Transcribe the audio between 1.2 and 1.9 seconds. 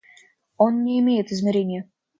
измерения.